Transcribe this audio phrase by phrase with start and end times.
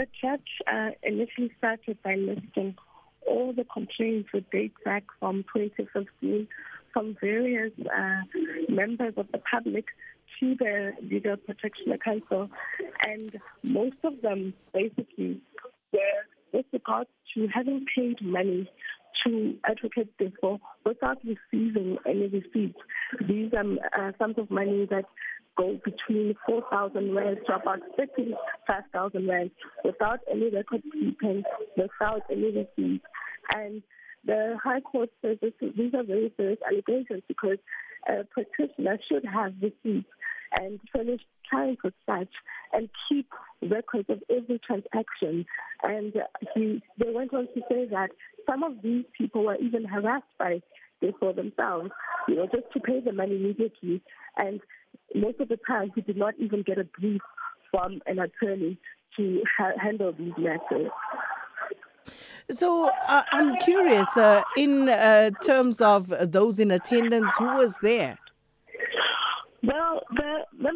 [0.00, 2.74] the judge uh, initially started by listing
[3.28, 6.48] all the complaints that date back from 2015
[6.92, 8.22] from various uh,
[8.70, 9.84] members of the public
[10.38, 11.70] to the Legal Practice
[12.02, 12.48] Council,
[13.06, 15.38] and most of them basically
[15.92, 16.22] were
[16.52, 18.70] with regards to having paid money
[19.24, 22.78] to advocates before without receiving any receipts.
[23.28, 25.04] These are um, uh, sums of money that
[25.60, 29.50] go between 4,000 rand to about 35,000 rand
[29.84, 31.42] without any record keeping,
[31.76, 33.04] without any receipts.
[33.54, 33.82] And
[34.24, 37.58] the High Court says this, these are very serious allegations because
[38.08, 40.08] a practitioner should have receipts
[40.58, 42.28] and furnish clients with such
[42.72, 43.28] and keep
[43.62, 45.44] records of every transaction.
[45.82, 46.12] And
[46.54, 48.10] he, they went on to say that
[48.48, 50.60] some of these people were even harassed by
[51.00, 51.90] they for themselves,
[52.28, 54.02] you know, just to pay the money immediately.
[54.36, 54.60] And
[55.14, 57.20] most of the time, he did not even get a brief
[57.70, 58.78] from an attorney
[59.16, 60.90] to ha- handle these matters.
[62.50, 68.18] So uh, I'm curious, uh, in uh, terms of those in attendance, who was there?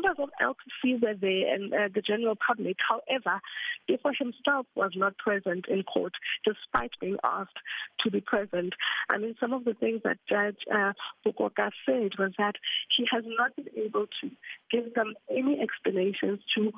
[0.05, 2.77] Members of LPC were there and uh, the general public.
[2.89, 3.41] However,
[3.89, 6.13] Teffo himself was not present in court,
[6.45, 7.59] despite being asked
[8.01, 8.75] to be present.
[9.11, 10.93] I mean, some of the things that Judge uh,
[11.27, 12.57] Bukoka said was that
[12.97, 14.31] he has not been able to
[14.71, 16.73] give them any explanations to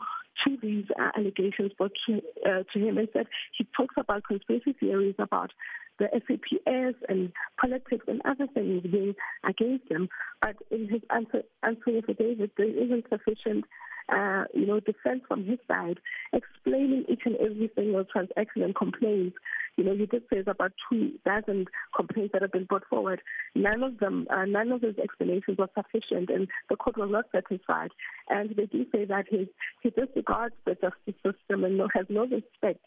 [0.44, 5.14] to these uh, allegations, but to, uh, to him instead, he talks about conspiracy theories
[5.18, 5.50] about
[5.98, 9.14] the SAPS and politics and other things being
[9.44, 10.08] against him.
[10.42, 13.64] But in his answer, answer affidavit, there isn't sufficient,
[14.10, 15.98] uh, you know, defense from his side
[16.32, 19.34] explaining each and every single transaction and complaint.
[19.76, 23.20] You know, you did say about two dozen complaints that have been brought forward.
[23.54, 27.26] None of them, uh, none of his explanations were sufficient, and the court was not
[27.30, 27.90] satisfied.
[28.30, 29.48] And they do say that he
[29.82, 32.80] he disregards the justice system and has no respect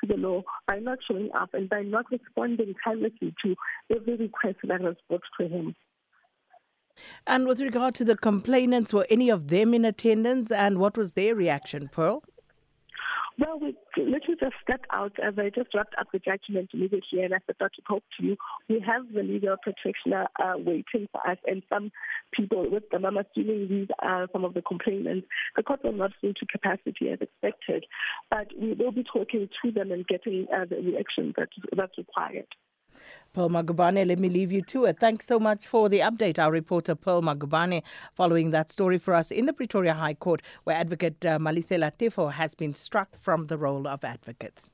[0.00, 3.56] to the law by not showing up and by not responding tirelessly to
[3.94, 5.74] every request that was brought to him.
[7.26, 11.12] And with regard to the complainants, were any of them in attendance and what was
[11.12, 12.22] their reaction, Pearl?
[13.38, 17.34] Well, we literally just stepped out as I just wrapped up the judgment immediately and
[17.34, 18.36] I thought to talk to you.
[18.68, 21.90] We have the legal practitioner uh, waiting for us and some
[22.32, 23.04] people with them.
[23.04, 25.26] I'm assuming these are some of the complainants.
[25.54, 27.84] The court will not full to capacity as expected,
[28.30, 32.46] but we will be talking to them and getting uh, the reaction that, that's required.
[33.32, 34.98] Pearl Magubane, let me leave you to it.
[34.98, 36.38] Thanks so much for the update.
[36.38, 37.82] Our reporter Pearl Magubane
[38.14, 42.32] following that story for us in the Pretoria High Court, where advocate uh, Malesela Teffo
[42.32, 44.72] has been struck from the roll of advocates.